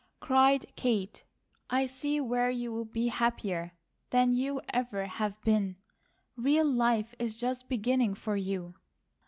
cried 0.19 0.65
Kate. 0.75 1.23
"I 1.69 1.85
see 1.85 2.19
where 2.19 2.49
you 2.49 2.71
will 2.71 2.85
be 2.85 3.09
happier 3.09 3.73
than 4.09 4.33
you 4.33 4.59
ever 4.69 5.05
have 5.05 5.39
been. 5.43 5.75
Real 6.35 6.65
life 6.65 7.13
is 7.19 7.35
just 7.37 7.69
beginning 7.69 8.15
for 8.15 8.35
you." 8.35 8.73